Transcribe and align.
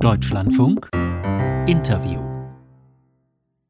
Deutschlandfunk. 0.00 0.88
Interview 1.66 2.27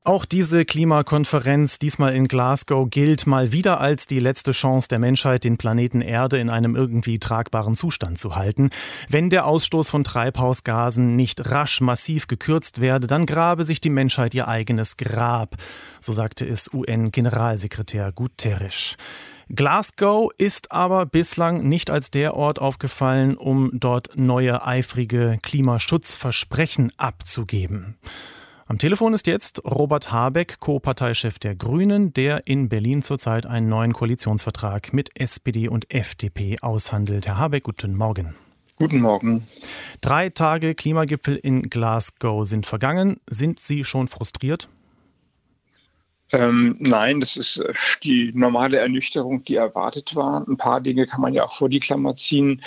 auch 0.09 0.25
diese 0.25 0.65
Klimakonferenz, 0.65 1.79
diesmal 1.79 2.15
in 2.15 2.29
Glasgow, 2.29 2.89
gilt 2.89 3.27
mal 3.27 3.53
wieder 3.53 3.79
als 3.79 4.07
die 4.07 4.21
letzte 4.21 4.53
Chance 4.53 4.89
der 4.89 4.99
Menschheit, 4.99 5.45
den 5.45 5.59
Planeten 5.59 6.01
Erde 6.01 6.39
in 6.39 6.49
einem 6.49 6.75
irgendwie 6.75 7.19
tragbaren 7.19 7.77
Zustand 7.77 8.19
zu 8.19 8.35
halten. 8.35 8.71
Wenn 9.11 9.29
der 9.29 9.47
Ausstoß 9.47 9.91
von 9.91 10.05
Treibhausgasen 10.05 11.15
nicht 11.15 11.51
rasch 11.51 11.83
massiv 11.83 12.27
gekürzt 12.27 12.81
werde, 12.81 13.07
dann 13.07 13.27
grabe 13.27 13.65
sich 13.65 13.83
die 13.83 13.91
Menschheit 13.91 14.33
ihr 14.33 14.49
eigenes 14.49 14.97
Grab, 14.97 15.57
so 16.01 16.13
sagte 16.13 16.47
es 16.47 16.73
UN-Generalsekretär 16.73 18.11
Guterres. 18.13 18.97
Glasgow 19.55 20.31
ist 20.39 20.73
aber 20.73 21.05
bislang 21.05 21.69
nicht 21.69 21.91
als 21.91 22.11
der 22.11 22.35
Ort 22.35 22.63
aufgefallen, 22.63 23.37
um 23.37 23.73
dort 23.75 24.17
neue 24.17 24.65
eifrige 24.65 25.39
Klimaschutzversprechen 25.43 26.93
abzugeben. 26.97 27.99
Am 28.71 28.77
Telefon 28.77 29.15
ist 29.15 29.27
jetzt 29.27 29.65
Robert 29.65 30.13
Habeck, 30.13 30.61
Co-Parteichef 30.61 31.39
der 31.39 31.57
Grünen, 31.57 32.13
der 32.13 32.47
in 32.47 32.69
Berlin 32.69 33.01
zurzeit 33.01 33.47
einen 33.47 33.71
neuen 33.71 33.95
Koalitionsvertrag 33.95 34.93
mit 34.93 35.19
SPD 35.19 35.69
und 35.69 35.91
FDP 35.91 36.59
aushandelt. 36.61 37.27
Herr 37.27 37.39
Habeck, 37.39 37.65
guten 37.65 37.97
Morgen. 37.97 38.35
Guten 38.77 39.01
Morgen. 39.01 39.49
Drei 40.03 40.29
Tage 40.29 40.75
Klimagipfel 40.75 41.37
in 41.37 41.63
Glasgow 41.63 42.47
sind 42.47 42.67
vergangen. 42.67 43.21
Sind 43.27 43.59
Sie 43.59 43.85
schon 43.85 44.07
frustriert? 44.07 44.69
Ähm, 46.31 46.77
nein, 46.79 47.21
das 47.21 47.37
ist 47.39 47.59
äh, 47.59 47.73
die 48.03 48.33
normale 48.35 48.79
Ernüchterung, 48.79 49.45
die 49.45 49.57
erwartet 49.57 50.15
war. 50.15 50.47
Ein 50.47 50.59
paar 50.59 50.81
Dinge 50.81 51.07
kann 51.07 51.23
man 51.23 51.33
ja 51.33 51.45
auch 51.45 51.55
vor 51.55 51.71
die 51.71 51.79
Klammer 51.79 52.15
ziehen. 52.17 52.61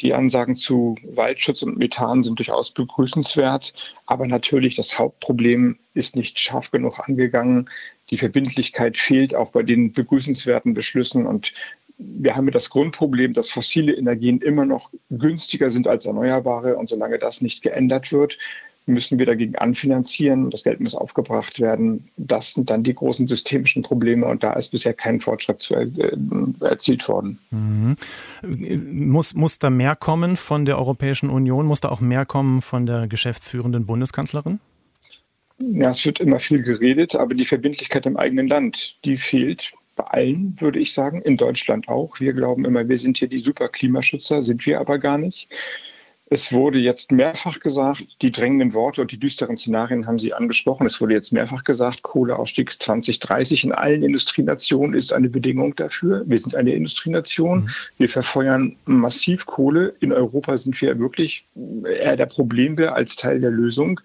Die 0.00 0.12
Ansagen 0.14 0.56
zu 0.56 0.96
Waldschutz 1.04 1.62
und 1.62 1.78
Methan 1.78 2.24
sind 2.24 2.38
durchaus 2.40 2.72
begrüßenswert. 2.72 3.94
Aber 4.06 4.26
natürlich, 4.26 4.74
das 4.74 4.98
Hauptproblem 4.98 5.78
ist 5.94 6.16
nicht 6.16 6.40
scharf 6.40 6.72
genug 6.72 6.98
angegangen. 6.98 7.70
Die 8.10 8.18
Verbindlichkeit 8.18 8.98
fehlt 8.98 9.34
auch 9.34 9.52
bei 9.52 9.62
den 9.62 9.92
begrüßenswerten 9.92 10.74
Beschlüssen. 10.74 11.24
Und 11.24 11.52
wir 11.98 12.34
haben 12.34 12.50
das 12.50 12.68
Grundproblem, 12.68 13.32
dass 13.32 13.48
fossile 13.48 13.94
Energien 13.94 14.40
immer 14.40 14.64
noch 14.64 14.90
günstiger 15.10 15.70
sind 15.70 15.86
als 15.86 16.04
erneuerbare. 16.04 16.76
Und 16.76 16.88
solange 16.88 17.20
das 17.20 17.40
nicht 17.42 17.62
geändert 17.62 18.10
wird, 18.10 18.38
müssen 18.86 19.18
wir 19.18 19.26
dagegen 19.26 19.56
anfinanzieren. 19.56 20.50
Das 20.50 20.64
Geld 20.64 20.80
muss 20.80 20.94
aufgebracht 20.94 21.60
werden. 21.60 22.08
Das 22.16 22.54
sind 22.54 22.70
dann 22.70 22.82
die 22.82 22.94
großen 22.94 23.26
systemischen 23.26 23.82
Probleme 23.82 24.26
und 24.26 24.42
da 24.42 24.52
ist 24.52 24.70
bisher 24.70 24.92
kein 24.92 25.20
Fortschritt 25.20 25.60
zu, 25.60 25.74
äh, 25.74 25.88
erzielt 26.60 27.08
worden. 27.08 27.38
Mhm. 27.50 27.96
Muss, 29.10 29.34
muss 29.34 29.58
da 29.58 29.70
mehr 29.70 29.96
kommen 29.96 30.36
von 30.36 30.64
der 30.64 30.78
Europäischen 30.78 31.30
Union? 31.30 31.66
Muss 31.66 31.80
da 31.80 31.88
auch 31.88 32.00
mehr 32.00 32.26
kommen 32.26 32.60
von 32.60 32.86
der 32.86 33.06
geschäftsführenden 33.06 33.86
Bundeskanzlerin? 33.86 34.60
Ja, 35.58 35.90
es 35.90 36.04
wird 36.04 36.20
immer 36.20 36.40
viel 36.40 36.62
geredet, 36.62 37.14
aber 37.14 37.34
die 37.34 37.44
Verbindlichkeit 37.44 38.06
im 38.06 38.16
eigenen 38.16 38.48
Land, 38.48 39.04
die 39.04 39.16
fehlt 39.16 39.72
bei 39.96 40.04
allen, 40.04 40.60
würde 40.60 40.80
ich 40.80 40.92
sagen, 40.92 41.22
in 41.22 41.36
Deutschland 41.36 41.88
auch. 41.88 42.18
Wir 42.18 42.32
glauben 42.32 42.64
immer, 42.64 42.88
wir 42.88 42.98
sind 42.98 43.18
hier 43.18 43.28
die 43.28 43.38
super 43.38 43.68
Klimaschützer, 43.68 44.42
sind 44.42 44.66
wir 44.66 44.80
aber 44.80 44.98
gar 44.98 45.18
nicht. 45.18 45.48
Es 46.30 46.52
wurde 46.52 46.78
jetzt 46.78 47.12
mehrfach 47.12 47.60
gesagt, 47.60 48.22
die 48.22 48.30
drängenden 48.30 48.72
Worte 48.72 49.02
und 49.02 49.12
die 49.12 49.20
düsteren 49.20 49.58
Szenarien 49.58 50.06
haben 50.06 50.18
Sie 50.18 50.32
angesprochen. 50.32 50.86
Es 50.86 50.98
wurde 51.00 51.12
jetzt 51.12 51.32
mehrfach 51.32 51.64
gesagt, 51.64 52.02
Kohleausstieg 52.02 52.72
2030 52.72 53.64
in 53.64 53.72
allen 53.72 54.02
Industrienationen 54.02 54.94
ist 54.94 55.12
eine 55.12 55.28
Bedingung 55.28 55.74
dafür. 55.76 56.24
Wir 56.26 56.38
sind 56.38 56.54
eine 56.54 56.74
Industrienation. 56.74 57.64
Mhm. 57.64 57.68
Wir 57.98 58.08
verfeuern 58.08 58.74
massiv 58.86 59.44
Kohle. 59.44 59.94
In 60.00 60.12
Europa 60.12 60.56
sind 60.56 60.80
wir 60.80 60.98
wirklich 60.98 61.46
eher 61.84 62.16
der 62.16 62.26
Problembär 62.26 62.94
als 62.94 63.16
Teil 63.16 63.40
der 63.40 63.50
Lösung. 63.50 64.00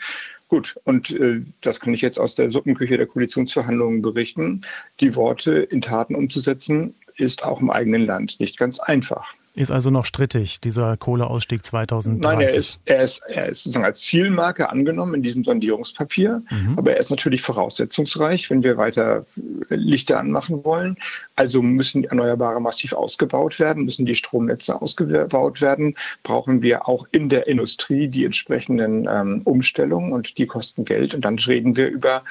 Gut, 0.49 0.77
und 0.83 1.11
äh, 1.11 1.41
das 1.61 1.79
kann 1.79 1.93
ich 1.93 2.01
jetzt 2.01 2.19
aus 2.19 2.35
der 2.35 2.51
Suppenküche 2.51 2.97
der 2.97 3.07
Koalitionsverhandlungen 3.07 4.01
berichten. 4.01 4.65
Die 4.99 5.15
Worte 5.15 5.53
in 5.53 5.79
Taten 5.79 6.15
umzusetzen, 6.15 6.95
ist 7.19 7.43
auch 7.43 7.61
im 7.61 7.69
eigenen 7.69 8.05
Land 8.05 8.39
nicht 8.39 8.57
ganz 8.57 8.79
einfach. 8.79 9.35
Ist 9.55 9.71
also 9.71 9.89
noch 9.89 10.05
strittig, 10.05 10.61
dieser 10.61 10.95
Kohleausstieg 10.95 11.65
2030? 11.65 12.21
Nein, 12.23 12.41
er 12.41 12.53
ist, 12.53 12.81
er 12.85 13.01
ist, 13.01 13.21
er 13.27 13.49
ist 13.49 13.63
sozusagen 13.63 13.85
als 13.85 14.01
Zielmarke 14.01 14.69
angenommen 14.69 15.15
in 15.15 15.23
diesem 15.23 15.43
Sondierungspapier, 15.43 16.43
mhm. 16.49 16.75
aber 16.77 16.93
er 16.93 16.99
ist 16.99 17.09
natürlich 17.09 17.41
voraussetzungsreich, 17.41 18.49
wenn 18.51 18.61
wir 18.61 18.77
weiter 18.77 19.25
Lichter 19.69 20.19
anmachen 20.19 20.63
wollen. 20.63 20.97
Also 21.35 21.63
müssen 21.63 22.03
Erneuerbare 22.03 22.61
massiv 22.61 22.93
ausgebaut 22.93 23.59
werden, 23.59 23.85
müssen 23.85 24.05
die 24.05 24.15
Stromnetze 24.15 24.79
ausgebaut 24.79 25.61
werden, 25.61 25.95
brauchen 26.21 26.61
wir 26.61 26.87
auch 26.87 27.07
in 27.11 27.27
der 27.27 27.47
Industrie 27.47 28.07
die 28.07 28.25
entsprechenden 28.25 29.07
ähm, 29.09 29.41
Umstellungen 29.45 30.13
und 30.13 30.37
die 30.37 30.45
kosten 30.45 30.85
Geld. 30.85 31.15
Und 31.15 31.25
dann 31.25 31.39
reden 31.39 31.75
wir 31.75 31.87
über 31.87 32.23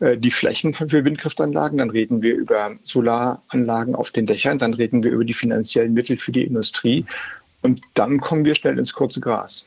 äh, 0.00 0.18
die 0.18 0.30
Flächen 0.30 0.74
für 0.74 1.04
Windkraftanlagen, 1.04 1.78
dann 1.78 1.90
reden 1.90 2.20
wir 2.20 2.34
über 2.34 2.72
Solaranlagen 2.82 3.94
auf 3.94 4.10
den 4.10 4.26
Dächern, 4.26 4.58
dann 4.58 4.74
reden 4.74 5.02
wir 5.02 5.10
über 5.10 5.24
die 5.24 5.32
finanziellen 5.32 5.94
Mittel 5.94 6.18
für 6.18 6.32
die 6.32 6.44
Industrie 6.44 6.65
und 7.62 7.80
dann 7.94 8.20
kommen 8.20 8.44
wir 8.44 8.54
schnell 8.54 8.78
ins 8.78 8.92
kurze 8.92 9.20
Gras. 9.20 9.66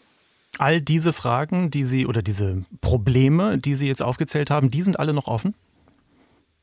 All 0.57 0.81
diese 0.81 1.13
Fragen, 1.13 1.71
die 1.71 1.85
Sie 1.85 2.05
oder 2.05 2.21
diese 2.21 2.63
Probleme, 2.81 3.57
die 3.57 3.75
Sie 3.75 3.87
jetzt 3.87 4.01
aufgezählt 4.01 4.49
haben, 4.49 4.71
die 4.71 4.81
sind 4.81 4.99
alle 4.99 5.13
noch 5.13 5.27
offen? 5.27 5.53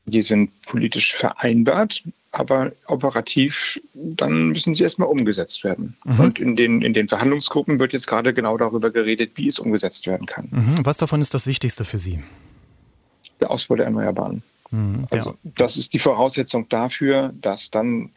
Die 0.05 0.21
sind 0.21 0.51
politisch 0.61 1.15
vereinbart, 1.15 2.03
aber 2.31 2.71
operativ, 2.85 3.81
dann 3.93 4.49
müssen 4.49 4.73
sie 4.73 4.83
erstmal 4.83 5.09
umgesetzt 5.09 5.65
werden. 5.65 5.97
Mhm. 6.05 6.19
Und 6.19 6.39
in 6.39 6.55
den, 6.55 6.81
in 6.81 6.93
den 6.93 7.09
Verhandlungsgruppen 7.09 7.79
wird 7.79 7.91
jetzt 7.91 8.07
gerade 8.07 8.33
genau 8.33 8.57
darüber 8.57 8.89
geredet, 8.89 9.31
wie 9.35 9.47
es 9.47 9.59
umgesetzt 9.59 10.07
werden 10.07 10.25
kann. 10.25 10.47
Mhm. 10.51 10.85
Was 10.85 10.95
davon 10.95 11.19
ist 11.19 11.33
das 11.33 11.45
Wichtigste 11.45 11.83
für 11.83 11.97
Sie? 11.97 12.19
der 13.39 13.51
Ausbau 13.51 13.75
der 13.75 13.85
Erneuerbaren. 13.85 14.43
Mhm, 14.71 15.07
also 15.11 15.31
ja. 15.31 15.51
das 15.55 15.77
ist 15.77 15.93
die 15.93 15.99
Voraussetzung 15.99 16.67
dafür, 16.69 17.33
dass 17.41 17.71
dann 17.71 18.11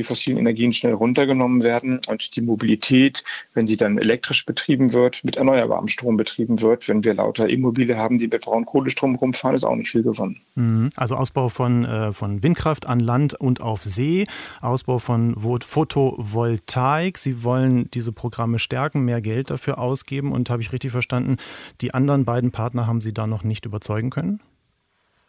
die 0.00 0.04
fossilen 0.04 0.38
Energien 0.38 0.72
schnell 0.72 0.94
runtergenommen 0.94 1.62
werden 1.62 2.00
und 2.08 2.34
die 2.34 2.40
Mobilität, 2.40 3.22
wenn 3.52 3.66
sie 3.66 3.76
dann 3.76 3.98
elektrisch 3.98 4.46
betrieben 4.46 4.94
wird, 4.94 5.22
mit 5.24 5.36
erneuerbarem 5.36 5.88
Strom 5.88 6.16
betrieben 6.16 6.62
wird. 6.62 6.88
Wenn 6.88 7.04
wir 7.04 7.12
lauter 7.12 7.50
E-Mobile 7.50 7.98
haben, 7.98 8.16
die 8.16 8.28
mit 8.28 8.42
Braunkohlestrom 8.42 9.16
rumfahren, 9.16 9.54
ist 9.54 9.64
auch 9.64 9.76
nicht 9.76 9.90
viel 9.90 10.02
gewonnen. 10.02 10.40
Mhm. 10.54 10.88
Also 10.96 11.16
Ausbau 11.16 11.50
von, 11.50 11.84
äh, 11.84 12.12
von 12.12 12.42
Windkraft 12.42 12.88
an 12.88 12.98
Land 13.00 13.34
und 13.34 13.60
auf 13.60 13.84
See, 13.84 14.24
Ausbau 14.62 14.98
von 14.98 15.36
Photovoltaik. 15.36 17.18
Sie 17.18 17.44
wollen 17.44 17.90
diese 17.92 18.12
Programme 18.12 18.58
stärken, 18.58 19.04
mehr 19.04 19.20
Geld 19.20 19.50
dafür 19.50 19.78
ausgeben 19.78 20.32
und 20.32 20.48
habe 20.48 20.62
ich 20.62 20.72
richtig 20.72 20.92
verstanden, 20.92 21.36
die 21.82 21.92
anderen 21.92 22.24
beiden 22.24 22.52
Partner 22.52 22.86
haben 22.86 23.02
Sie 23.02 23.12
da 23.12 23.26
noch 23.26 23.44
nicht 23.44 23.66
überzeugen 23.66 24.08
können? 24.08 24.40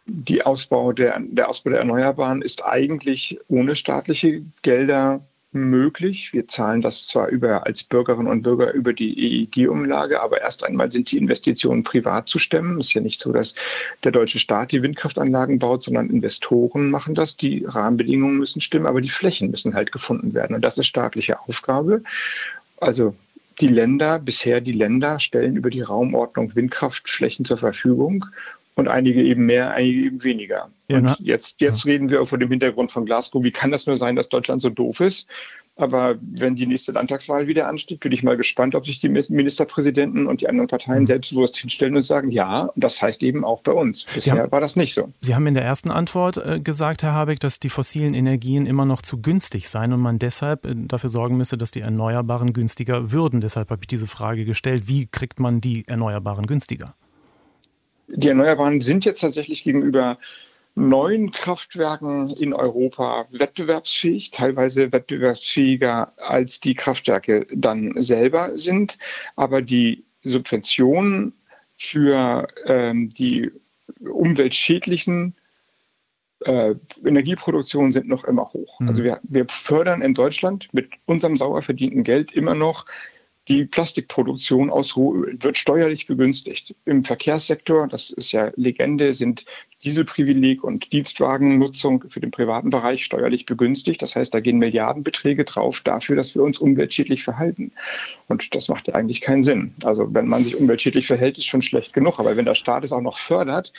Die 0.06 0.42
Ausbau 0.42 0.92
der, 0.92 1.18
der 1.20 1.48
Ausbau 1.48 1.70
der 1.70 1.80
Erneuerbaren 1.80 2.42
ist 2.42 2.64
eigentlich 2.64 3.38
ohne 3.48 3.74
staatliche 3.76 4.42
Gelder 4.62 5.20
möglich. 5.52 6.32
Wir 6.32 6.48
zahlen 6.48 6.80
das 6.80 7.06
zwar 7.06 7.28
über, 7.28 7.66
als 7.66 7.84
Bürgerinnen 7.84 8.26
und 8.26 8.42
Bürger 8.42 8.72
über 8.72 8.92
die 8.92 9.44
EEG-Umlage, 9.44 10.20
aber 10.20 10.40
erst 10.40 10.64
einmal 10.64 10.90
sind 10.90 11.12
die 11.12 11.18
Investitionen 11.18 11.82
privat 11.82 12.28
zu 12.28 12.38
stemmen. 12.38 12.78
Es 12.78 12.86
ist 12.86 12.94
ja 12.94 13.02
nicht 13.02 13.20
so, 13.20 13.32
dass 13.32 13.54
der 14.02 14.12
deutsche 14.12 14.38
Staat 14.38 14.72
die 14.72 14.82
Windkraftanlagen 14.82 15.58
baut, 15.58 15.82
sondern 15.82 16.10
Investoren 16.10 16.90
machen 16.90 17.14
das. 17.14 17.36
Die 17.36 17.64
Rahmenbedingungen 17.66 18.38
müssen 18.38 18.60
stimmen, 18.60 18.86
aber 18.86 19.02
die 19.02 19.10
Flächen 19.10 19.50
müssen 19.50 19.74
halt 19.74 19.92
gefunden 19.92 20.32
werden. 20.32 20.56
Und 20.56 20.62
das 20.62 20.78
ist 20.78 20.86
staatliche 20.86 21.38
Aufgabe. 21.40 22.02
Also 22.80 23.14
die 23.60 23.68
Länder, 23.68 24.18
bisher 24.18 24.62
die 24.62 24.72
Länder 24.72 25.20
stellen 25.20 25.56
über 25.56 25.68
die 25.68 25.82
Raumordnung 25.82 26.54
Windkraftflächen 26.54 27.44
zur 27.44 27.58
Verfügung 27.58 28.24
und 28.74 28.88
einige 28.88 29.22
eben 29.22 29.46
mehr, 29.46 29.72
einige 29.72 30.06
eben 30.06 30.24
weniger. 30.24 30.70
Ja, 30.88 30.98
und 30.98 31.16
jetzt, 31.20 31.60
jetzt 31.60 31.84
ja. 31.84 31.92
reden 31.92 32.10
wir 32.10 32.24
vor 32.26 32.38
dem 32.38 32.50
Hintergrund 32.50 32.90
von 32.90 33.04
Glasgow, 33.04 33.42
wie 33.42 33.50
kann 33.50 33.70
das 33.70 33.86
nur 33.86 33.96
sein, 33.96 34.16
dass 34.16 34.28
Deutschland 34.28 34.62
so 34.62 34.70
doof 34.70 35.00
ist? 35.00 35.28
Aber 35.76 36.16
wenn 36.20 36.54
die 36.54 36.66
nächste 36.66 36.92
Landtagswahl 36.92 37.46
wieder 37.46 37.66
ansteht, 37.66 38.00
bin 38.00 38.12
ich 38.12 38.22
mal 38.22 38.36
gespannt, 38.36 38.74
ob 38.74 38.84
sich 38.84 39.00
die 39.00 39.08
Ministerpräsidenten 39.08 40.26
und 40.26 40.42
die 40.42 40.48
anderen 40.48 40.66
Parteien 40.68 41.00
mhm. 41.00 41.06
selbstbewusst 41.06 41.56
hinstellen 41.56 41.96
und 41.96 42.02
sagen, 42.02 42.30
ja, 42.30 42.68
das 42.76 43.00
heißt 43.00 43.22
eben 43.22 43.42
auch 43.42 43.62
bei 43.62 43.72
uns. 43.72 44.04
Bisher 44.04 44.36
haben, 44.36 44.52
war 44.52 44.60
das 44.60 44.76
nicht 44.76 44.92
so. 44.92 45.10
Sie 45.20 45.34
haben 45.34 45.46
in 45.46 45.54
der 45.54 45.64
ersten 45.64 45.90
Antwort 45.90 46.36
äh, 46.36 46.60
gesagt, 46.60 47.02
Herr 47.02 47.14
Habeck, 47.14 47.40
dass 47.40 47.58
die 47.58 47.70
fossilen 47.70 48.12
Energien 48.12 48.66
immer 48.66 48.84
noch 48.84 49.00
zu 49.00 49.22
günstig 49.22 49.70
seien 49.70 49.94
und 49.94 50.00
man 50.00 50.18
deshalb 50.18 50.66
äh, 50.66 50.74
dafür 50.76 51.08
sorgen 51.08 51.38
müsse, 51.38 51.56
dass 51.56 51.70
die 51.70 51.80
Erneuerbaren 51.80 52.52
günstiger 52.52 53.10
würden. 53.10 53.40
Deshalb 53.40 53.70
habe 53.70 53.80
ich 53.82 53.88
diese 53.88 54.06
Frage 54.06 54.44
gestellt, 54.44 54.88
wie 54.88 55.06
kriegt 55.06 55.40
man 55.40 55.62
die 55.62 55.88
Erneuerbaren 55.88 56.46
günstiger? 56.46 56.94
Die 58.08 58.28
Erneuerbaren 58.28 58.80
sind 58.80 59.04
jetzt 59.04 59.20
tatsächlich 59.20 59.64
gegenüber 59.64 60.18
neuen 60.74 61.32
Kraftwerken 61.32 62.28
in 62.40 62.54
Europa 62.54 63.26
wettbewerbsfähig, 63.30 64.30
teilweise 64.30 64.92
wettbewerbsfähiger 64.92 66.12
als 66.16 66.60
die 66.60 66.74
Kraftwerke 66.74 67.46
dann 67.54 67.92
selber 68.00 68.58
sind. 68.58 68.98
Aber 69.36 69.60
die 69.60 70.04
Subventionen 70.22 71.34
für 71.76 72.46
ähm, 72.66 73.10
die 73.10 73.50
umweltschädlichen 74.00 75.34
äh, 76.40 76.74
Energieproduktionen 77.04 77.92
sind 77.92 78.08
noch 78.08 78.24
immer 78.24 78.52
hoch. 78.52 78.80
Mhm. 78.80 78.88
Also 78.88 79.04
wir, 79.04 79.20
wir 79.22 79.46
fördern 79.48 80.02
in 80.02 80.14
Deutschland 80.14 80.68
mit 80.72 80.90
unserem 81.04 81.36
sauer 81.36 81.62
verdienten 81.62 82.04
Geld 82.04 82.32
immer 82.32 82.54
noch 82.54 82.86
die 83.48 83.64
Plastikproduktion 83.64 84.70
aus 84.70 84.96
Rohöl 84.96 85.36
wird 85.40 85.58
steuerlich 85.58 86.06
begünstigt. 86.06 86.76
Im 86.84 87.04
Verkehrssektor, 87.04 87.88
das 87.88 88.10
ist 88.10 88.32
ja 88.32 88.52
Legende, 88.56 89.12
sind 89.12 89.44
Dieselprivileg 89.82 90.62
und 90.62 90.92
Dienstwagennutzung 90.92 92.04
für 92.08 92.20
den 92.20 92.30
privaten 92.30 92.70
Bereich 92.70 93.04
steuerlich 93.04 93.46
begünstigt. 93.46 94.00
Das 94.00 94.14
heißt, 94.14 94.32
da 94.32 94.38
gehen 94.38 94.58
Milliardenbeträge 94.58 95.44
drauf 95.44 95.80
dafür, 95.80 96.14
dass 96.14 96.36
wir 96.36 96.42
uns 96.44 96.58
umweltschädlich 96.58 97.24
verhalten. 97.24 97.72
Und 98.28 98.54
das 98.54 98.68
macht 98.68 98.86
ja 98.86 98.94
eigentlich 98.94 99.20
keinen 99.20 99.42
Sinn. 99.42 99.74
Also 99.82 100.14
wenn 100.14 100.28
man 100.28 100.44
sich 100.44 100.54
umweltschädlich 100.54 101.08
verhält, 101.08 101.36
ist 101.36 101.46
schon 101.46 101.62
schlecht 101.62 101.92
genug. 101.92 102.20
Aber 102.20 102.36
wenn 102.36 102.44
der 102.44 102.54
Staat 102.54 102.84
es 102.84 102.92
auch 102.92 103.00
noch 103.00 103.18
fördert, 103.18 103.72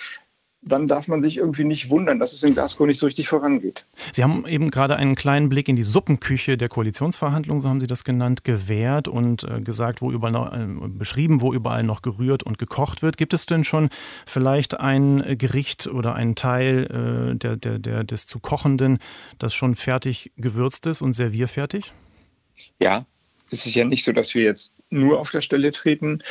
dann 0.65 0.87
darf 0.87 1.07
man 1.07 1.21
sich 1.21 1.37
irgendwie 1.37 1.63
nicht 1.63 1.89
wundern, 1.89 2.19
dass 2.19 2.33
es 2.33 2.43
in 2.43 2.53
Glasgow 2.53 2.87
nicht 2.87 2.99
so 2.99 3.05
richtig 3.05 3.27
vorangeht. 3.27 3.85
Sie 4.13 4.23
haben 4.23 4.45
eben 4.47 4.71
gerade 4.71 4.95
einen 4.95 5.15
kleinen 5.15 5.49
Blick 5.49 5.67
in 5.67 5.75
die 5.75 5.83
Suppenküche 5.83 6.57
der 6.57 6.69
Koalitionsverhandlungen, 6.69 7.61
so 7.61 7.69
haben 7.69 7.81
Sie 7.81 7.87
das 7.87 8.03
genannt, 8.03 8.43
gewährt 8.43 9.07
und 9.07 9.43
äh, 9.43 9.61
gesagt, 9.61 10.01
wo 10.01 10.11
überall 10.11 10.31
noch, 10.31 10.53
äh, 10.53 10.65
beschrieben, 10.87 11.41
wo 11.41 11.53
überall 11.53 11.83
noch 11.83 12.01
gerührt 12.01 12.43
und 12.43 12.57
gekocht 12.57 13.01
wird. 13.01 13.17
Gibt 13.17 13.33
es 13.33 13.45
denn 13.45 13.63
schon 13.63 13.89
vielleicht 14.25 14.79
ein 14.79 15.37
Gericht 15.37 15.87
oder 15.87 16.15
einen 16.15 16.35
Teil 16.35 17.33
äh, 17.33 17.35
der, 17.35 17.57
der, 17.57 17.79
der, 17.79 18.03
des 18.03 18.25
zu 18.25 18.39
kochenden, 18.39 18.99
das 19.39 19.53
schon 19.53 19.75
fertig 19.75 20.31
gewürzt 20.37 20.85
ist 20.85 21.01
und 21.01 21.13
servierfertig? 21.13 21.93
Ja, 22.79 23.05
es 23.51 23.65
ist 23.65 23.75
ja 23.75 23.85
nicht 23.85 24.03
so, 24.03 24.11
dass 24.11 24.33
wir 24.33 24.43
jetzt 24.43 24.73
nur 24.89 25.19
auf 25.19 25.31
der 25.31 25.41
Stelle 25.41 25.71
treten 25.71 26.23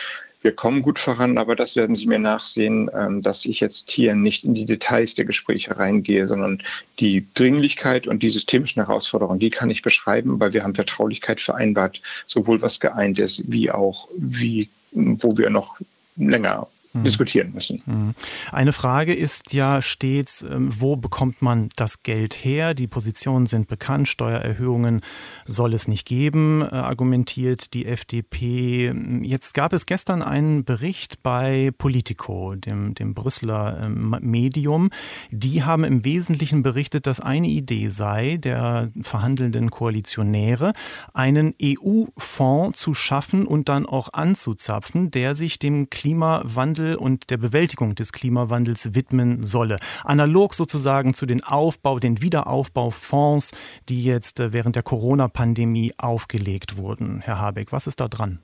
wir 0.43 0.53
kommen 0.53 0.83
gut 0.83 0.99
voran, 0.99 1.39
aber 1.39 1.56
das 1.56 1.77
werden 1.77 1.94
Sie 1.94 2.06
mir 2.06 2.19
nachsehen, 2.19 2.91
ähm, 2.94 3.23
dass 3.23 3.44
ich 3.44 3.61
jetzt 3.61 3.91
hier 3.91 4.15
nicht 4.15 4.44
in 4.44 4.55
die 4.55 4.65
Details 4.65 5.15
der 5.15 5.25
Gespräche 5.25 5.79
reingehe, 5.79 6.27
sondern 6.27 6.62
die 6.99 7.27
Dringlichkeit 7.35 8.06
und 8.06 8.23
die 8.23 8.31
systemischen 8.31 8.85
Herausforderungen, 8.85 9.39
die 9.39 9.50
kann 9.50 9.71
ich 9.71 9.83
beschreiben, 9.83 10.41
weil 10.41 10.53
wir 10.53 10.65
haben 10.65 10.75
Vertraulichkeit 10.75 11.41
vereinbart, 11.41 12.03
sowohl 12.27 12.61
was 12.61 12.81
geeint 12.81 13.19
ist, 13.19 13.50
wie 13.50 13.71
auch, 13.71 14.09
wie, 14.17 14.69
wo 14.91 15.37
wir 15.39 15.50
noch 15.50 15.79
länger 16.17 16.69
Mhm. 16.94 17.05
diskutieren 17.05 17.53
müssen. 17.55 17.83
Mhm. 17.87 18.15
Eine 18.50 18.75
Frage 18.75 19.15
ist 19.15 19.55
ja 19.55 19.81
stets, 19.81 20.43
ähm, 20.43 20.69
wo 20.79 20.97
bekommt 20.97 21.41
man 21.41 21.71
das 21.77 22.03
Geld 22.03 22.35
her? 22.44 22.75
Die 22.75 22.87
Positionen 22.87 23.47
sind 23.47 23.67
bekannt, 23.67 24.09
Steuererhöhungen 24.09 25.00
soll 25.47 25.73
es 25.73 25.89
nicht 25.89 26.06
geben, 26.06 26.61
äh, 26.61 26.67
argumentiert 26.67 27.73
die 27.73 27.87
FDP. 27.87 28.93
Jetzt 29.23 29.55
gab 29.55 29.73
es 29.73 29.87
gestern 29.87 30.21
einen 30.21 30.65
Bericht 30.65 31.23
bei 31.23 31.71
Politico, 31.79 32.56
dem, 32.56 32.94
dem 32.94 33.15
Brüsseler 33.15 33.85
ähm, 33.85 34.15
Medium. 34.21 34.91
Die 35.31 35.65
haben 35.65 35.85
im 35.85 36.05
Wesentlichen 36.05 36.62
berichtet, 36.62 37.06
dass 37.06 37.21
eine 37.21 37.49
Idee 37.49 37.89
sei, 37.89 38.37
der 38.37 38.91
verhandelnden 39.00 39.71
Koalitionäre, 39.71 40.75
einen 41.15 41.55
EU-Fonds 41.62 42.79
zu 42.79 42.93
schaffen 42.93 43.47
und 43.47 43.71
dann 43.71 43.87
auch 43.87 44.12
anzuzapfen, 44.12 45.11
der 45.11 45.35
sich 45.35 45.59
dem 45.59 45.89
Klimawandel 45.89 46.81
Klimawandel 46.82 46.96
und 46.96 47.31
der 47.31 47.37
Bewältigung 47.37 47.94
des 47.94 48.12
Klimawandels 48.12 48.94
widmen 48.94 49.44
solle. 49.44 49.76
Analog 50.05 50.55
sozusagen 50.55 51.14
zu 51.14 51.26
den 51.26 51.43
Aufbau, 51.43 51.99
den 51.99 52.23
Wiederaufbaufonds, 52.23 53.52
die 53.88 54.05
jetzt 54.05 54.40
äh, 54.40 54.52
während 54.52 54.76
der 54.76 54.82
Corona-Pandemie 54.82 55.93
aufgelegt 55.99 56.76
wurden. 56.76 57.20
Herr 57.20 57.38
Habeck, 57.38 57.73
was 57.73 57.87
ist 57.87 58.00
da 58.00 58.08
dran? 58.08 58.40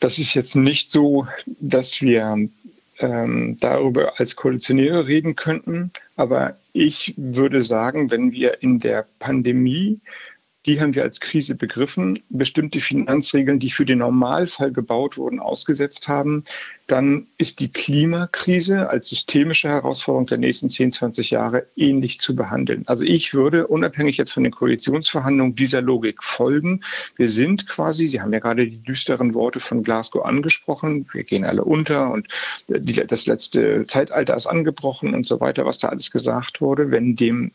Das 0.00 0.18
ist 0.18 0.34
jetzt 0.34 0.56
nicht 0.56 0.90
so, 0.90 1.26
dass 1.60 2.02
wir 2.02 2.48
ähm, 2.98 3.56
darüber 3.60 4.20
als 4.20 4.36
Koalitionäre 4.36 5.06
reden 5.06 5.36
könnten. 5.36 5.90
Aber 6.16 6.56
ich 6.72 7.14
würde 7.16 7.62
sagen, 7.62 8.10
wenn 8.10 8.32
wir 8.32 8.62
in 8.62 8.80
der 8.80 9.06
Pandemie 9.18 10.00
die 10.66 10.80
haben 10.80 10.94
wir 10.94 11.02
als 11.02 11.20
Krise 11.20 11.54
begriffen, 11.54 12.18
bestimmte 12.30 12.80
Finanzregeln, 12.80 13.58
die 13.58 13.70
für 13.70 13.84
den 13.84 13.98
Normalfall 13.98 14.72
gebaut 14.72 15.18
wurden, 15.18 15.38
ausgesetzt 15.38 16.08
haben. 16.08 16.42
Dann 16.86 17.26
ist 17.36 17.60
die 17.60 17.68
Klimakrise 17.68 18.88
als 18.88 19.08
systemische 19.08 19.68
Herausforderung 19.68 20.26
der 20.26 20.38
nächsten 20.38 20.70
10, 20.70 20.92
20 20.92 21.30
Jahre 21.30 21.66
ähnlich 21.76 22.18
zu 22.18 22.34
behandeln. 22.34 22.84
Also 22.86 23.04
ich 23.04 23.34
würde 23.34 23.66
unabhängig 23.66 24.16
jetzt 24.16 24.32
von 24.32 24.42
den 24.42 24.52
Koalitionsverhandlungen 24.52 25.54
dieser 25.54 25.82
Logik 25.82 26.22
folgen. 26.22 26.80
Wir 27.16 27.28
sind 27.28 27.66
quasi, 27.68 28.08
Sie 28.08 28.20
haben 28.20 28.32
ja 28.32 28.38
gerade 28.38 28.66
die 28.66 28.82
düsteren 28.82 29.34
Worte 29.34 29.60
von 29.60 29.82
Glasgow 29.82 30.24
angesprochen, 30.24 31.06
wir 31.12 31.24
gehen 31.24 31.44
alle 31.44 31.64
unter 31.64 32.10
und 32.10 32.28
das 32.68 33.26
letzte 33.26 33.84
Zeitalter 33.86 34.34
ist 34.34 34.46
angebrochen 34.46 35.14
und 35.14 35.26
so 35.26 35.40
weiter, 35.40 35.66
was 35.66 35.78
da 35.78 35.88
alles 35.88 36.10
gesagt 36.10 36.60
wurde. 36.60 36.90
Wenn 36.90 37.16
dem 37.16 37.50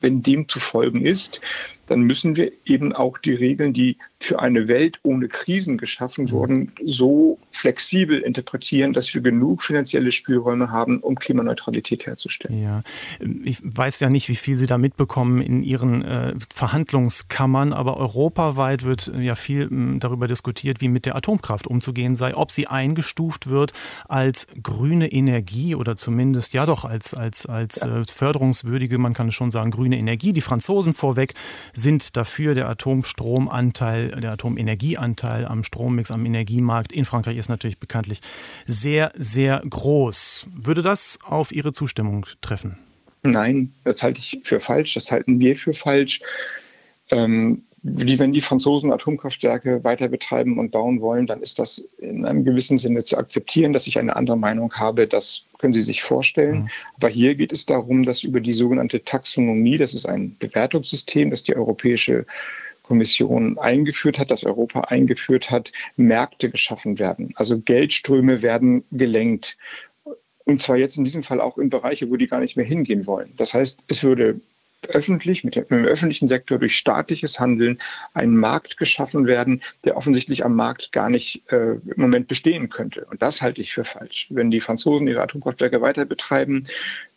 wenn 0.00 0.22
dem 0.22 0.48
zu 0.48 0.60
folgen 0.60 1.04
ist, 1.04 1.40
dann 1.88 2.02
müssen 2.02 2.36
wir 2.36 2.52
eben 2.64 2.92
auch 2.92 3.18
die 3.18 3.34
Regeln, 3.34 3.72
die 3.72 3.96
für 4.20 4.40
eine 4.40 4.68
Welt 4.68 4.98
ohne 5.02 5.28
Krisen 5.28 5.78
geschaffen 5.78 6.24
mhm. 6.24 6.30
wurden, 6.30 6.72
so 6.84 7.38
flexibel 7.50 8.18
interpretieren, 8.20 8.92
dass 8.92 9.12
wir 9.14 9.20
genug 9.20 9.62
finanzielle 9.62 10.12
Spielräume 10.12 10.70
haben, 10.70 10.98
um 11.00 11.16
Klimaneutralität 11.16 12.06
herzustellen. 12.06 12.62
Ja, 12.62 12.82
ich 13.44 13.58
weiß 13.62 14.00
ja 14.00 14.10
nicht, 14.10 14.28
wie 14.28 14.36
viel 14.36 14.56
Sie 14.56 14.66
da 14.66 14.78
mitbekommen 14.78 15.40
in 15.40 15.62
Ihren 15.62 16.02
äh, 16.02 16.34
Verhandlungskammern, 16.54 17.72
aber 17.72 17.96
europaweit 17.96 18.84
wird 18.84 19.10
ja 19.18 19.34
viel 19.34 19.62
m, 19.62 20.00
darüber 20.00 20.28
diskutiert, 20.28 20.80
wie 20.80 20.88
mit 20.88 21.06
der 21.06 21.16
Atomkraft 21.16 21.66
umzugehen 21.66 22.16
sei, 22.16 22.34
ob 22.34 22.50
sie 22.50 22.66
eingestuft 22.66 23.48
wird 23.48 23.72
als 24.08 24.46
grüne 24.62 25.10
Energie 25.10 25.74
oder 25.74 25.96
zumindest 25.96 26.52
ja 26.52 26.66
doch 26.66 26.84
als, 26.84 27.14
als, 27.14 27.46
als 27.46 27.80
ja. 27.80 28.00
äh, 28.00 28.04
förderungswürdige, 28.04 28.98
man 28.98 29.14
kann 29.14 29.28
es 29.28 29.34
schon 29.34 29.50
sagen, 29.50 29.70
grüne 29.70 29.98
Energie. 29.98 30.32
Die 30.32 30.40
Franzosen 30.40 30.94
vorweg 30.94 31.34
sind 31.78 32.16
dafür 32.16 32.54
der 32.54 32.68
Atomstromanteil, 32.68 34.10
der 34.20 34.32
Atomenergieanteil 34.32 35.44
am 35.44 35.62
Strommix, 35.62 36.10
am 36.10 36.26
Energiemarkt 36.26 36.92
in 36.92 37.04
Frankreich 37.04 37.36
ist 37.36 37.48
natürlich 37.48 37.78
bekanntlich 37.78 38.20
sehr, 38.66 39.12
sehr 39.16 39.62
groß. 39.68 40.48
Würde 40.54 40.82
das 40.82 41.18
auf 41.22 41.52
Ihre 41.52 41.72
Zustimmung 41.72 42.26
treffen? 42.40 42.78
Nein, 43.22 43.72
das 43.84 44.02
halte 44.02 44.18
ich 44.18 44.40
für 44.42 44.60
falsch. 44.60 44.94
Das 44.94 45.10
halten 45.10 45.38
wir 45.38 45.56
für 45.56 45.72
falsch. 45.72 46.20
Ähm, 47.10 47.62
die, 47.82 48.18
wenn 48.18 48.32
die 48.32 48.40
Franzosen 48.40 48.92
Atomkraftwerke 48.92 49.84
weiter 49.84 50.08
betreiben 50.08 50.58
und 50.58 50.70
bauen 50.70 51.00
wollen, 51.00 51.26
dann 51.26 51.42
ist 51.42 51.58
das 51.58 51.78
in 51.98 52.24
einem 52.24 52.44
gewissen 52.44 52.78
Sinne 52.78 53.04
zu 53.04 53.16
akzeptieren, 53.16 53.72
dass 53.72 53.86
ich 53.86 53.98
eine 53.98 54.16
andere 54.16 54.36
Meinung 54.36 54.72
habe. 54.74 55.06
Das 55.06 55.44
können 55.58 55.72
Sie 55.72 55.82
sich 55.82 56.02
vorstellen. 56.02 56.62
Mhm. 56.62 56.68
Aber 56.96 57.08
hier 57.08 57.34
geht 57.34 57.52
es 57.52 57.66
darum, 57.66 58.04
dass 58.04 58.24
über 58.24 58.40
die 58.40 58.52
sogenannte 58.52 59.04
Taxonomie, 59.04 59.78
das 59.78 59.94
ist 59.94 60.06
ein 60.06 60.36
Bewertungssystem, 60.38 61.30
das 61.30 61.44
die 61.44 61.56
Europäische 61.56 62.26
Kommission 62.82 63.58
eingeführt 63.58 64.18
hat, 64.18 64.30
das 64.30 64.44
Europa 64.44 64.80
eingeführt 64.80 65.50
hat, 65.50 65.70
Märkte 65.96 66.50
geschaffen 66.50 66.98
werden. 66.98 67.32
Also 67.36 67.58
Geldströme 67.60 68.42
werden 68.42 68.82
gelenkt. 68.90 69.56
Und 70.44 70.62
zwar 70.62 70.78
jetzt 70.78 70.96
in 70.96 71.04
diesem 71.04 71.22
Fall 71.22 71.40
auch 71.40 71.58
in 71.58 71.68
Bereiche, 71.68 72.10
wo 72.10 72.16
die 72.16 72.26
gar 72.26 72.40
nicht 72.40 72.56
mehr 72.56 72.64
hingehen 72.64 73.06
wollen. 73.06 73.34
Das 73.36 73.52
heißt, 73.52 73.80
es 73.88 74.02
würde 74.02 74.40
öffentlich, 74.88 75.44
mit 75.44 75.56
dem, 75.56 75.84
öffentlichen 75.84 76.28
Sektor 76.28 76.58
durch 76.58 76.76
staatliches 76.76 77.40
Handeln 77.40 77.78
ein 78.14 78.36
Markt 78.36 78.76
geschaffen 78.76 79.26
werden, 79.26 79.62
der 79.84 79.96
offensichtlich 79.96 80.44
am 80.44 80.54
Markt 80.54 80.92
gar 80.92 81.10
nicht 81.10 81.42
äh, 81.50 81.72
im 81.72 81.94
Moment 81.96 82.28
bestehen 82.28 82.68
könnte. 82.68 83.04
Und 83.06 83.22
das 83.22 83.42
halte 83.42 83.60
ich 83.60 83.72
für 83.72 83.84
falsch. 83.84 84.28
Wenn 84.30 84.50
die 84.50 84.60
Franzosen 84.60 85.08
ihre 85.08 85.22
Atomkraftwerke 85.22 85.80
weiter 85.80 86.04
betreiben, 86.04 86.64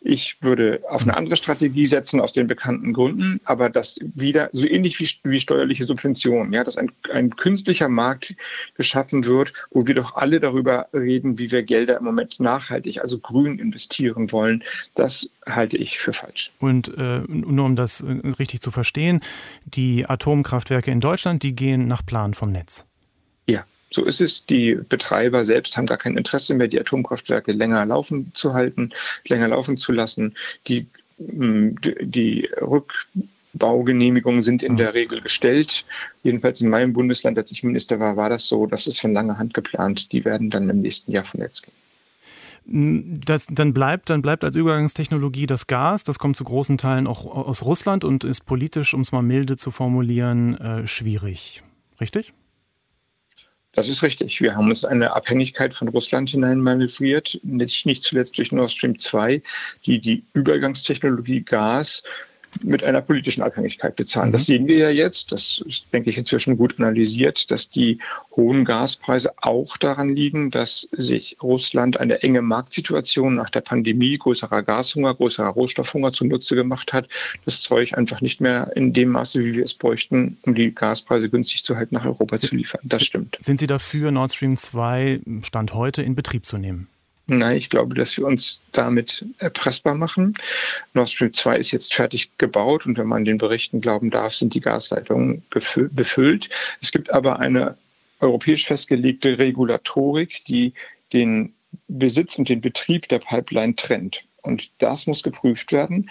ich 0.04 0.42
würde 0.42 0.80
auf 0.88 1.02
eine 1.02 1.16
andere 1.16 1.36
Strategie 1.36 1.86
setzen 1.86 2.20
aus 2.20 2.32
den 2.32 2.46
bekannten 2.46 2.92
Gründen, 2.92 3.40
aber 3.44 3.70
das 3.70 3.98
wieder 4.14 4.48
so 4.52 4.66
ähnlich 4.66 4.98
wie, 4.98 5.08
wie 5.30 5.40
steuerliche 5.40 5.84
Subventionen, 5.84 6.52
ja, 6.52 6.64
dass 6.64 6.76
ein, 6.76 6.90
ein 7.12 7.34
künstlicher 7.36 7.88
Markt 7.88 8.34
geschaffen 8.76 9.24
wird, 9.24 9.52
wo 9.70 9.86
wir 9.86 9.94
doch 9.94 10.16
alle 10.16 10.40
darüber 10.40 10.88
reden, 10.92 11.38
wie 11.38 11.50
wir 11.50 11.62
Gelder 11.62 11.98
im 11.98 12.04
Moment 12.04 12.40
nachhaltig, 12.40 13.00
also 13.00 13.18
grün 13.18 13.58
investieren 13.58 14.32
wollen. 14.32 14.64
Das 14.94 15.30
halte 15.46 15.76
ich 15.76 15.98
für 15.98 16.12
falsch. 16.12 16.52
Und 16.58 16.88
äh, 16.96 17.22
nur 17.28 17.64
um 17.64 17.76
das 17.76 18.00
äh, 18.00 18.10
richtig 18.38 18.60
zu 18.60 18.70
verstehen, 18.70 19.20
die 19.64 20.06
Atomkraftwerke 20.06 20.90
in 20.90 21.00
Deutschland, 21.00 21.42
die 21.42 21.54
gehen 21.54 21.86
nach 21.86 22.04
Plan 22.04 22.34
vom 22.34 22.50
Netz. 22.50 22.86
Ja. 23.48 23.64
So 23.92 24.04
ist 24.04 24.20
es. 24.20 24.46
Die 24.46 24.74
Betreiber 24.74 25.44
selbst 25.44 25.76
haben 25.76 25.86
gar 25.86 25.98
kein 25.98 26.16
Interesse 26.16 26.54
mehr, 26.54 26.68
die 26.68 26.80
Atomkraftwerke 26.80 27.52
länger 27.52 27.84
laufen 27.84 28.30
zu 28.34 28.54
halten, 28.54 28.90
länger 29.28 29.48
laufen 29.48 29.76
zu 29.76 29.92
lassen. 29.92 30.34
Die, 30.66 30.86
mm, 31.18 31.76
die 32.00 32.48
Rückbaugenehmigungen 32.60 34.42
sind 34.42 34.62
in 34.62 34.76
der 34.76 34.94
Regel 34.94 35.20
gestellt. 35.20 35.84
Jedenfalls 36.22 36.60
in 36.60 36.70
meinem 36.70 36.92
Bundesland, 36.92 37.38
als 37.38 37.52
ich 37.52 37.62
Minister 37.62 38.00
war, 38.00 38.16
war 38.16 38.30
das 38.30 38.48
so. 38.48 38.66
Das 38.66 38.86
ist 38.86 39.00
von 39.00 39.12
langer 39.12 39.38
Hand 39.38 39.54
geplant. 39.54 40.10
Die 40.12 40.24
werden 40.24 40.50
dann 40.50 40.70
im 40.70 40.80
nächsten 40.80 41.12
Jahr 41.12 41.24
vom 41.24 41.40
Netz 41.40 41.62
gehen. 41.62 41.74
Das, 42.64 43.48
dann, 43.50 43.74
bleibt, 43.74 44.08
dann 44.08 44.22
bleibt 44.22 44.44
als 44.44 44.54
Übergangstechnologie 44.54 45.46
das 45.46 45.66
Gas. 45.66 46.04
Das 46.04 46.20
kommt 46.20 46.36
zu 46.36 46.44
großen 46.44 46.78
Teilen 46.78 47.08
auch 47.08 47.26
aus 47.26 47.64
Russland 47.64 48.04
und 48.04 48.22
ist 48.22 48.46
politisch, 48.46 48.94
um 48.94 49.00
es 49.00 49.10
mal 49.10 49.22
milde 49.22 49.56
zu 49.56 49.72
formulieren, 49.72 50.56
äh, 50.58 50.86
schwierig. 50.86 51.62
Richtig? 52.00 52.32
Das 53.74 53.88
ist 53.88 54.02
richtig. 54.02 54.40
Wir 54.40 54.54
haben 54.54 54.68
uns 54.68 54.84
eine 54.84 55.14
Abhängigkeit 55.14 55.72
von 55.72 55.88
Russland 55.88 56.28
hineinmanövriert, 56.28 57.40
nicht, 57.42 57.86
nicht 57.86 58.02
zuletzt 58.02 58.36
durch 58.36 58.52
Nord 58.52 58.70
Stream 58.70 58.98
2, 58.98 59.42
die 59.86 59.98
die 59.98 60.24
Übergangstechnologie 60.34 61.40
Gas 61.40 62.02
mit 62.62 62.84
einer 62.84 63.00
politischen 63.00 63.42
Abhängigkeit 63.42 63.96
bezahlen. 63.96 64.28
Mhm. 64.28 64.32
Das 64.32 64.46
sehen 64.46 64.66
wir 64.66 64.78
ja 64.78 64.90
jetzt. 64.90 65.32
Das 65.32 65.62
ist, 65.66 65.86
denke 65.92 66.10
ich, 66.10 66.18
inzwischen 66.18 66.56
gut 66.56 66.78
analysiert, 66.78 67.50
dass 67.50 67.70
die 67.70 67.98
hohen 68.36 68.64
Gaspreise 68.64 69.32
auch 69.38 69.76
daran 69.76 70.14
liegen, 70.14 70.50
dass 70.50 70.88
sich 70.92 71.36
Russland 71.42 71.98
eine 71.98 72.22
enge 72.22 72.42
Marktsituation 72.42 73.34
nach 73.34 73.50
der 73.50 73.60
Pandemie, 73.60 74.18
größerer 74.18 74.62
Gashunger, 74.62 75.14
größerer 75.14 75.48
Rohstoffhunger 75.48 76.12
zunutze 76.12 76.54
gemacht 76.54 76.92
hat, 76.92 77.08
das 77.44 77.62
Zeug 77.62 77.94
einfach 77.96 78.20
nicht 78.20 78.40
mehr 78.40 78.72
in 78.74 78.92
dem 78.92 79.10
Maße, 79.10 79.44
wie 79.44 79.54
wir 79.54 79.64
es 79.64 79.74
bräuchten, 79.74 80.38
um 80.42 80.54
die 80.54 80.74
Gaspreise 80.74 81.28
günstig 81.28 81.64
zu 81.64 81.76
halten, 81.76 81.94
nach 81.94 82.04
Europa 82.04 82.38
zu 82.38 82.54
liefern. 82.54 82.80
Das 82.84 83.02
stimmt. 83.02 83.38
Sind 83.40 83.60
Sie 83.60 83.66
dafür, 83.66 84.10
Nord 84.10 84.32
Stream 84.32 84.56
2 84.56 85.20
Stand 85.42 85.74
heute 85.74 86.02
in 86.02 86.14
Betrieb 86.14 86.46
zu 86.46 86.58
nehmen? 86.58 86.88
Nein, 87.26 87.56
ich 87.56 87.70
glaube, 87.70 87.94
dass 87.94 88.16
wir 88.16 88.26
uns 88.26 88.60
damit 88.72 89.24
erpressbar 89.38 89.94
machen. 89.94 90.34
Nord 90.92 91.08
Stream 91.08 91.32
2 91.32 91.56
ist 91.56 91.70
jetzt 91.70 91.94
fertig 91.94 92.36
gebaut 92.38 92.84
und 92.84 92.98
wenn 92.98 93.06
man 93.06 93.24
den 93.24 93.38
Berichten 93.38 93.80
glauben 93.80 94.10
darf, 94.10 94.34
sind 94.34 94.54
die 94.54 94.60
Gasleitungen 94.60 95.42
befüllt. 95.50 96.48
Es 96.80 96.90
gibt 96.90 97.10
aber 97.10 97.38
eine 97.38 97.76
europäisch 98.20 98.66
festgelegte 98.66 99.38
Regulatorik, 99.38 100.44
die 100.46 100.74
den 101.12 101.54
Besitz 101.88 102.38
und 102.38 102.48
den 102.48 102.60
Betrieb 102.60 103.08
der 103.08 103.20
Pipeline 103.20 103.76
trennt. 103.76 104.24
Und 104.42 104.70
das 104.78 105.06
muss 105.06 105.22
geprüft 105.22 105.72
werden. 105.72 106.10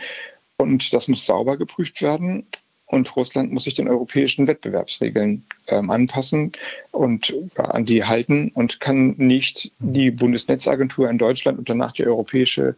Und 0.58 0.94
das 0.94 1.08
muss 1.08 1.26
sauber 1.26 1.58
geprüft 1.58 2.02
werden. 2.02 2.46
Und 2.92 3.16
Russland 3.16 3.54
muss 3.54 3.64
sich 3.64 3.74
den 3.74 3.88
europäischen 3.88 4.48
Wettbewerbsregeln 4.48 5.46
ähm, 5.68 5.90
anpassen 5.90 6.52
und 6.92 7.34
äh, 7.56 7.62
an 7.62 7.86
die 7.86 8.04
halten 8.04 8.52
und 8.54 8.82
kann 8.82 9.16
nicht 9.18 9.72
die 9.80 10.12
Bundesnetzagentur 10.12 11.10
in 11.10 11.18
Deutschland 11.18 11.58
und 11.58 11.70
danach 11.70 11.94
die 11.94 12.06
europäische 12.06 12.76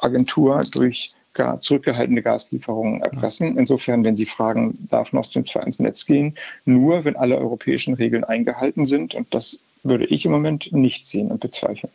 Agentur 0.00 0.60
durch 0.72 1.10
gar 1.34 1.60
zurückgehaltene 1.60 2.22
Gaslieferungen 2.22 3.02
erpressen. 3.02 3.58
Insofern, 3.58 4.04
wenn 4.04 4.14
Sie 4.14 4.26
fragen, 4.26 4.74
darf 4.90 5.12
Nord 5.12 5.26
Stream 5.26 5.44
2 5.44 5.60
ins 5.62 5.78
Netz 5.80 6.06
gehen, 6.06 6.36
nur 6.64 7.04
wenn 7.04 7.16
alle 7.16 7.36
europäischen 7.36 7.94
Regeln 7.94 8.22
eingehalten 8.22 8.86
sind. 8.86 9.16
Und 9.16 9.34
das 9.34 9.58
würde 9.82 10.06
ich 10.06 10.24
im 10.24 10.30
Moment 10.30 10.72
nicht 10.72 11.04
sehen 11.08 11.32
und 11.32 11.40
bezweifeln. 11.40 11.92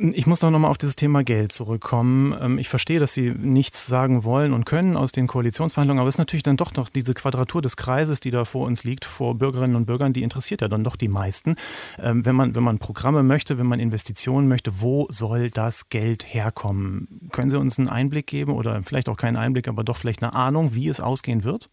Ich 0.00 0.28
muss 0.28 0.38
doch 0.38 0.50
nochmal 0.50 0.70
auf 0.70 0.78
dieses 0.78 0.94
Thema 0.94 1.24
Geld 1.24 1.50
zurückkommen. 1.50 2.32
Ähm, 2.40 2.58
ich 2.58 2.68
verstehe, 2.68 3.00
dass 3.00 3.14
Sie 3.14 3.30
nichts 3.30 3.88
sagen 3.88 4.22
wollen 4.22 4.52
und 4.52 4.64
können 4.64 4.96
aus 4.96 5.10
den 5.10 5.26
Koalitionsverhandlungen, 5.26 6.00
aber 6.00 6.08
es 6.08 6.14
ist 6.14 6.18
natürlich 6.18 6.44
dann 6.44 6.56
doch 6.56 6.72
noch 6.74 6.88
diese 6.88 7.14
Quadratur 7.14 7.62
des 7.62 7.76
Kreises, 7.76 8.20
die 8.20 8.30
da 8.30 8.44
vor 8.44 8.64
uns 8.66 8.84
liegt, 8.84 9.04
vor 9.04 9.36
Bürgerinnen 9.36 9.74
und 9.74 9.86
Bürgern, 9.86 10.12
die 10.12 10.22
interessiert 10.22 10.60
ja 10.60 10.68
dann 10.68 10.84
doch 10.84 10.94
die 10.94 11.08
meisten. 11.08 11.56
Ähm, 12.00 12.24
wenn 12.24 12.36
man, 12.36 12.54
wenn 12.54 12.62
man 12.62 12.78
Programme 12.78 13.24
möchte, 13.24 13.58
wenn 13.58 13.66
man 13.66 13.80
Investitionen 13.80 14.46
möchte, 14.46 14.80
wo 14.80 15.08
soll 15.10 15.50
das 15.50 15.88
Geld 15.88 16.32
herkommen? 16.32 17.28
Können 17.32 17.50
Sie 17.50 17.58
uns 17.58 17.76
einen 17.76 17.88
Einblick 17.88 18.28
geben 18.28 18.52
oder 18.52 18.80
vielleicht 18.84 19.08
auch 19.08 19.16
keinen 19.16 19.36
Einblick, 19.36 19.66
aber 19.66 19.82
doch 19.82 19.96
vielleicht 19.96 20.22
eine 20.22 20.32
Ahnung, 20.32 20.74
wie 20.74 20.86
es 20.86 21.00
ausgehen 21.00 21.42
wird? 21.42 21.70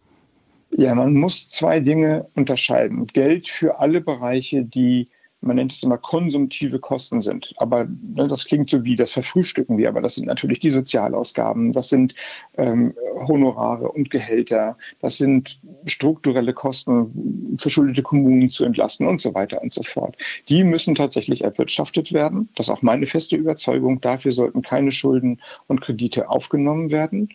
Ja, 0.76 0.96
man 0.96 1.14
muss 1.14 1.48
zwei 1.48 1.78
Dinge 1.78 2.26
unterscheiden. 2.34 3.06
Geld 3.06 3.48
für 3.48 3.78
alle 3.78 4.00
Bereiche, 4.00 4.64
die 4.64 5.06
man 5.40 5.56
nennt 5.56 5.72
es 5.72 5.82
immer 5.82 5.98
konsumtive 5.98 6.78
Kosten 6.78 7.20
sind. 7.20 7.54
Aber 7.58 7.86
ne, 7.86 8.28
das 8.28 8.44
klingt 8.44 8.70
so 8.70 8.84
wie, 8.84 8.96
das 8.96 9.12
verfrühstücken 9.12 9.78
wir, 9.78 9.88
aber 9.88 10.00
das 10.00 10.16
sind 10.16 10.26
natürlich 10.26 10.60
die 10.60 10.70
Sozialausgaben, 10.70 11.72
das 11.72 11.88
sind 11.88 12.14
ähm, 12.56 12.94
Honorare 13.28 13.90
und 13.90 14.10
Gehälter, 14.10 14.76
das 15.00 15.18
sind 15.18 15.60
strukturelle 15.86 16.52
Kosten, 16.52 17.56
verschuldete 17.58 18.02
Kommunen 18.02 18.50
zu 18.50 18.64
entlasten 18.64 19.06
und 19.06 19.20
so 19.20 19.34
weiter 19.34 19.62
und 19.62 19.72
so 19.72 19.82
fort. 19.82 20.16
Die 20.48 20.64
müssen 20.64 20.94
tatsächlich 20.94 21.44
erwirtschaftet 21.44 22.12
werden. 22.12 22.48
Das 22.54 22.68
ist 22.68 22.74
auch 22.74 22.82
meine 22.82 23.06
feste 23.06 23.36
Überzeugung. 23.36 24.00
Dafür 24.00 24.32
sollten 24.32 24.62
keine 24.62 24.90
Schulden 24.90 25.40
und 25.66 25.80
Kredite 25.80 26.28
aufgenommen 26.28 26.90
werden. 26.90 27.28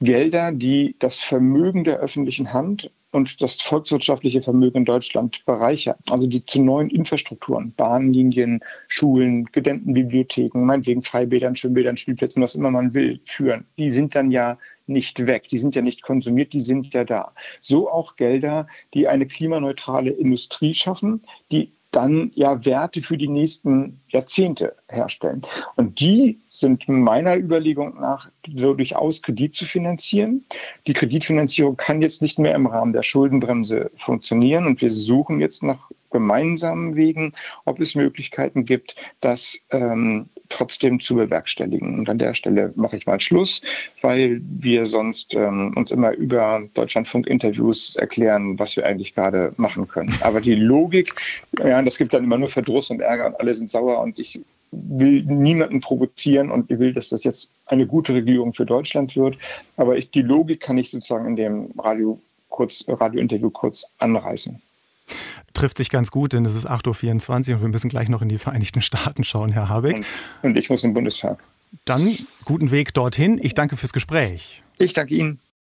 Gelder, 0.00 0.52
die 0.52 0.96
das 0.98 1.20
Vermögen 1.20 1.84
der 1.84 1.98
öffentlichen 1.98 2.52
Hand 2.52 2.90
und 3.10 3.42
das 3.42 3.60
volkswirtschaftliche 3.62 4.42
Vermögen 4.42 4.78
in 4.78 4.84
Deutschland 4.84 5.44
bereichern. 5.46 5.96
Also 6.10 6.26
die 6.26 6.44
zu 6.44 6.62
neuen 6.62 6.90
Infrastrukturen, 6.90 7.72
Bahnlinien, 7.76 8.60
Schulen, 8.86 9.46
Gedenkenbibliotheken, 9.46 10.64
meinetwegen 10.64 11.02
Freibädern, 11.02 11.56
Schwimmbädern, 11.56 11.96
Spielplätzen, 11.96 12.42
was 12.42 12.54
immer 12.54 12.70
man 12.70 12.92
will, 12.94 13.20
führen. 13.24 13.64
Die 13.78 13.90
sind 13.90 14.14
dann 14.14 14.30
ja 14.30 14.58
nicht 14.86 15.26
weg, 15.26 15.48
die 15.48 15.58
sind 15.58 15.74
ja 15.74 15.82
nicht 15.82 16.02
konsumiert, 16.02 16.52
die 16.52 16.60
sind 16.60 16.92
ja 16.92 17.04
da. 17.04 17.32
So 17.60 17.90
auch 17.90 18.16
Gelder, 18.16 18.66
die 18.94 19.08
eine 19.08 19.26
klimaneutrale 19.26 20.10
Industrie 20.10 20.74
schaffen, 20.74 21.22
die 21.50 21.72
dann 21.90 22.30
ja 22.34 22.64
Werte 22.66 23.00
für 23.00 23.16
die 23.16 23.28
nächsten 23.28 24.00
Jahrzehnte 24.08 24.74
herstellen. 24.88 25.42
Und 25.76 26.00
die 26.00 26.38
sind 26.50 26.88
meiner 26.88 27.36
Überlegung 27.36 28.00
nach 28.00 28.30
so 28.56 28.74
durchaus 28.74 29.22
Kredit 29.22 29.54
zu 29.54 29.64
finanzieren. 29.64 30.44
Die 30.86 30.92
Kreditfinanzierung 30.92 31.76
kann 31.76 32.02
jetzt 32.02 32.22
nicht 32.22 32.38
mehr 32.38 32.54
im 32.54 32.66
Rahmen 32.66 32.92
der 32.92 33.02
Schuldenbremse 33.02 33.90
funktionieren 33.96 34.66
und 34.66 34.80
wir 34.80 34.90
suchen 34.90 35.40
jetzt 35.40 35.62
nach 35.62 35.90
gemeinsamen 36.10 36.96
Wegen, 36.96 37.32
ob 37.64 37.80
es 37.80 37.94
Möglichkeiten 37.94 38.64
gibt, 38.64 38.96
das 39.20 39.60
ähm, 39.70 40.26
trotzdem 40.48 41.00
zu 41.00 41.14
bewerkstelligen. 41.14 41.98
Und 41.98 42.08
an 42.08 42.18
der 42.18 42.34
Stelle 42.34 42.72
mache 42.76 42.96
ich 42.96 43.06
mal 43.06 43.20
Schluss, 43.20 43.60
weil 44.00 44.40
wir 44.42 44.86
sonst 44.86 45.34
ähm, 45.34 45.74
uns 45.76 45.90
immer 45.90 46.12
über 46.12 46.62
Deutschlandfunk-Interviews 46.74 47.96
erklären, 47.96 48.58
was 48.58 48.76
wir 48.76 48.86
eigentlich 48.86 49.14
gerade 49.14 49.52
machen 49.56 49.86
können. 49.88 50.14
Aber 50.22 50.40
die 50.40 50.54
Logik, 50.54 51.14
ja, 51.58 51.82
das 51.82 51.98
gibt 51.98 52.14
dann 52.14 52.24
immer 52.24 52.38
nur 52.38 52.48
Verdruss 52.48 52.90
und 52.90 53.00
Ärger 53.00 53.26
und 53.26 53.40
alle 53.40 53.54
sind 53.54 53.70
sauer 53.70 53.97
und 53.98 54.18
ich 54.18 54.40
will 54.70 55.22
niemanden 55.24 55.80
provozieren 55.80 56.50
und 56.50 56.70
ich 56.70 56.78
will, 56.78 56.92
dass 56.92 57.08
das 57.08 57.24
jetzt 57.24 57.52
eine 57.66 57.86
gute 57.86 58.14
Regierung 58.14 58.52
für 58.52 58.66
Deutschland 58.66 59.16
wird. 59.16 59.38
Aber 59.76 59.96
ich, 59.96 60.10
die 60.10 60.22
Logik 60.22 60.60
kann 60.60 60.78
ich 60.78 60.90
sozusagen 60.90 61.26
in 61.26 61.36
dem 61.36 61.70
Radio 61.78 62.20
kurz, 62.48 62.84
Radiointerview 62.86 63.50
kurz 63.50 63.86
anreißen 63.98 64.60
trifft 65.54 65.76
sich 65.78 65.90
ganz 65.90 66.10
gut, 66.10 66.32
denn 66.32 66.44
es 66.44 66.54
ist 66.54 66.68
8.24 66.68 67.50
Uhr 67.50 67.56
und 67.56 67.62
wir 67.62 67.68
müssen 67.68 67.88
gleich 67.88 68.08
noch 68.08 68.22
in 68.22 68.28
die 68.28 68.38
Vereinigten 68.38 68.80
Staaten 68.80 69.24
schauen, 69.24 69.50
Herr 69.50 69.68
Habeck. 69.68 69.96
Und, 69.96 70.06
und 70.42 70.56
ich 70.56 70.70
muss 70.70 70.84
im 70.84 70.94
Bundestag. 70.94 71.42
Dann 71.84 72.16
guten 72.44 72.70
Weg 72.70 72.94
dorthin. 72.94 73.38
Ich 73.42 73.54
danke 73.54 73.76
fürs 73.76 73.92
Gespräch. 73.92 74.62
Ich 74.78 74.92
danke 74.92 75.14
Ihnen. 75.14 75.40